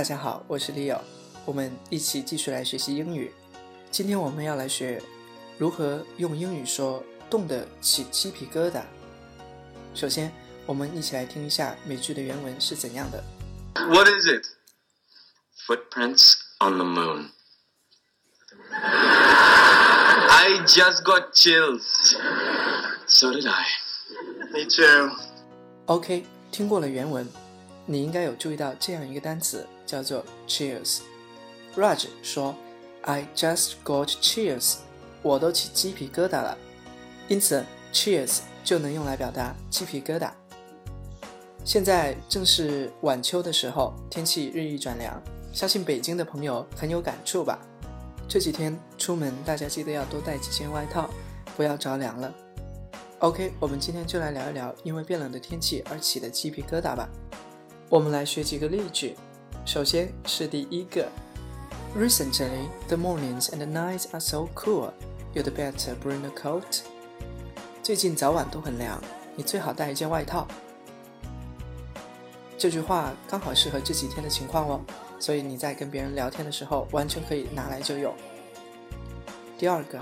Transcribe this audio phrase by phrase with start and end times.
[0.00, 0.98] 大家好，我是 Leo，
[1.44, 3.30] 我们一起继续来学习英语。
[3.90, 4.98] 今天我们要来学
[5.58, 8.80] 如何用英语说“冻得起鸡皮疙瘩”。
[9.94, 10.32] 首先，
[10.64, 13.22] 我们一起来听一下美剧的原文是怎样的。
[13.74, 14.46] What is it?
[15.66, 17.32] Footprints on the moon.
[18.70, 22.16] I just got chills.
[23.06, 23.66] So did I.
[24.50, 25.10] Me too.
[25.84, 27.28] OK，听过了原文，
[27.86, 31.00] 你应该有注意到这样一个单词叫做 "cheers"。
[31.76, 32.54] Raj 说
[33.02, 34.76] ：“I just got cheers，
[35.22, 36.56] 我都起鸡皮疙瘩了。”
[37.28, 40.30] 因此，cheers 就能用来表达鸡皮疙瘩。
[41.64, 45.22] 现在正是晚秋的时候，天气日益转凉，
[45.52, 47.58] 相信北京的朋友很有感触吧？
[48.28, 51.10] 这几天出门，大家记得要多带几件外套，
[51.56, 52.32] 不要着凉了。
[53.18, 57.08] OK，我们今天就来聊一聊因为变冷的天气而起的鸡皮疙瘩吧。
[57.90, 59.16] 我们来学几个例句。
[59.66, 61.08] 首先是第一个
[61.98, 64.92] ，Recently the mornings and nights are so cool,
[65.34, 66.82] you'd better bring a coat。
[67.82, 69.02] 最近早晚都很凉，
[69.34, 70.46] 你最好带一件外套。
[72.56, 74.80] 这句话刚好适合这几天的情况哦，
[75.18, 78.14] 所以你在跟别人聊天的时候，完全可以拿来就用。
[79.58, 79.98] 第二个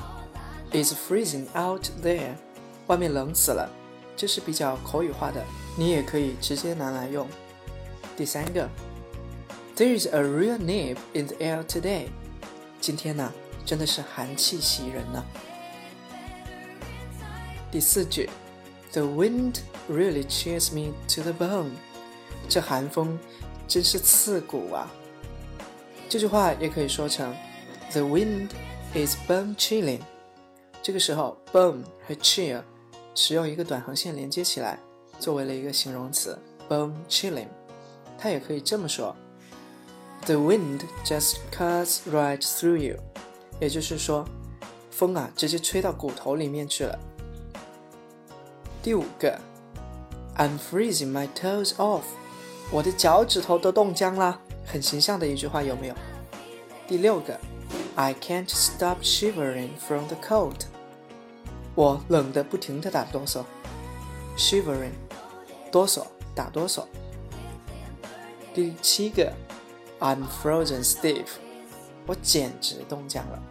[0.73, 2.35] ，It's freezing out there。
[2.89, 3.71] 外面冷死了，
[4.15, 5.43] 这是比较口语化的，
[5.79, 7.27] 你也可以直接拿来用。
[8.18, 8.70] 第三个，
[9.76, 12.08] There is a real nip in the air today。
[12.80, 13.34] 今天呢，
[13.66, 15.24] 真的是寒气袭人呢。
[17.72, 18.30] 第四句，
[18.92, 19.56] The wind
[19.90, 21.72] really chills me to the bone。
[22.48, 23.18] 这寒风
[23.68, 24.92] 真是刺骨啊。
[26.08, 27.34] 这句话也可以说成，
[27.92, 28.50] The wind
[28.94, 30.02] is bone chilling。
[30.84, 32.62] 这个时候，bone 和 chill
[33.16, 34.78] 使用一个短横线连接起来，
[35.18, 36.38] 作为了一个形容词，
[36.70, 37.48] bone chilling。
[38.19, 39.15] 它也可以这么说
[40.27, 42.99] ：The wind just cuts right through you。
[43.61, 44.25] 也就是说，
[44.91, 46.99] 风啊，直接吹到骨头里面去了。
[48.83, 49.39] 第五个
[50.37, 52.03] ，I'm freezing my toes off。
[52.71, 55.95] 我的脚趾头都冻僵了，很形象的一句话，有没有？
[56.87, 57.39] 第六个
[57.97, 60.67] ，I can't stop shivering from the cold。
[61.75, 63.45] 我冷得不停地打哆嗦
[64.37, 64.93] ，shivering，
[65.71, 66.85] 哆嗦，打哆嗦。
[68.54, 69.34] 第七个，
[70.00, 71.28] I'm frozen stiff，
[72.06, 73.42] 我简直冻僵了，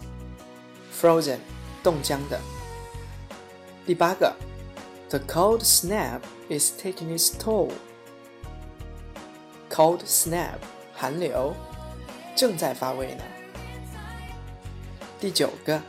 [0.94, 1.38] frozen，
[1.82, 2.40] 冻僵的。
[3.84, 4.34] 第八个，
[5.08, 10.58] The cold snap is taking its toll。cold snap，
[10.94, 11.54] 寒流，
[12.36, 13.24] 正在发威呢。
[15.18, 15.80] 第九个。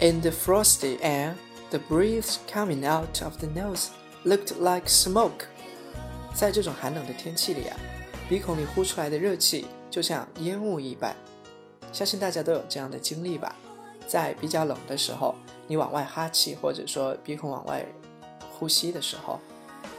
[0.00, 1.34] In the frosty air,
[1.68, 3.88] the breath coming out of the nose
[4.24, 5.44] looked like smoke.
[6.35, 7.77] 在这种寒冷的天气里啊，
[8.27, 11.15] 鼻孔里呼出来的热气就像烟雾一般。
[11.93, 13.55] 相信大家都有这样的经历吧？
[14.05, 15.33] 在比较冷的时候，
[15.65, 17.85] 你往外哈气，或者说鼻孔往外
[18.51, 19.39] 呼吸的时候，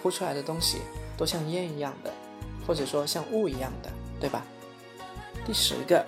[0.02, 0.82] 呼出来的东西
[1.16, 2.12] 都像烟一样的，
[2.66, 4.44] 或者说像雾一样的，对吧？
[5.46, 6.04] 第十个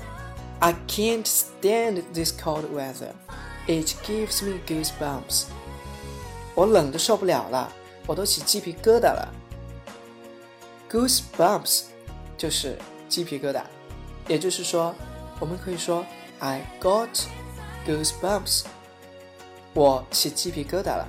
[0.60, 3.12] ，I can't stand this cold weather.
[3.66, 5.44] It gives me goosebumps。
[6.54, 7.72] 我冷的受不了了，
[8.06, 9.32] 我都起鸡皮疙瘩了。
[10.90, 11.82] Goosebumps
[12.36, 12.78] 就是
[13.08, 13.62] 鸡皮疙瘩，
[14.26, 14.94] 也就是说，
[15.38, 16.04] 我们可以说
[16.38, 17.08] I got
[17.86, 18.64] goosebumps，
[19.74, 21.06] 我起鸡皮疙瘩了。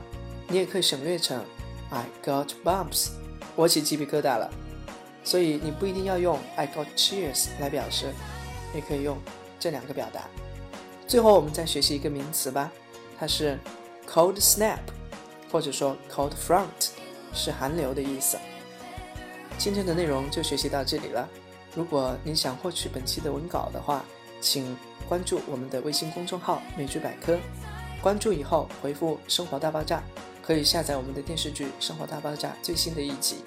[0.47, 1.45] 你也可以省略成
[1.91, 3.09] I got bumps，
[3.55, 4.49] 我起鸡皮疙瘩了。
[5.23, 8.11] 所以你不一定要用 I got chills 来表示，
[8.73, 9.17] 也可以用
[9.59, 10.23] 这两个表达。
[11.07, 12.71] 最后，我们再学习一个名词吧，
[13.19, 13.59] 它是
[14.07, 14.79] cold snap，
[15.51, 16.89] 或者说 cold front，
[17.33, 18.37] 是寒流的意思。
[19.59, 21.27] 今天的内容就学习到这里了。
[21.75, 24.05] 如果您想获取本期的文稿的话，
[24.39, 24.75] 请
[25.07, 27.37] 关注我们的微信公众号“美剧百科”。
[28.01, 30.01] 关注以后回复“生活大爆炸”，
[30.41, 33.43] 可以下载我们的电视剧《生活大爆炸》最新的一集。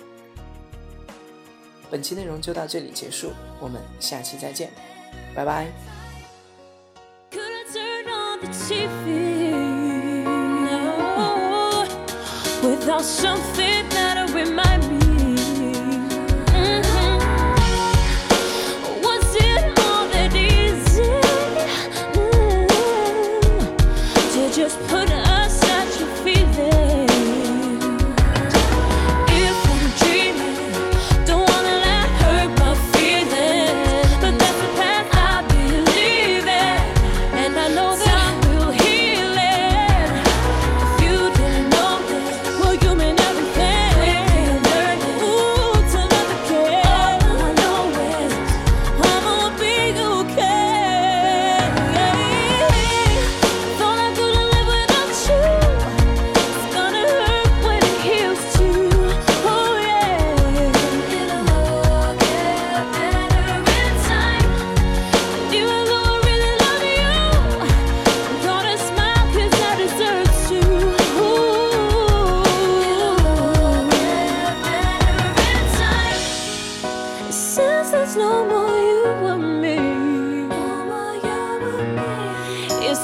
[1.90, 4.70] 本期内容就到这里结束，我们下期再见，
[5.34, 5.66] 拜拜。
[12.62, 13.91] Without something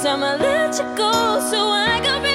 [0.05, 1.11] I'ma let you go
[1.51, 2.28] so I can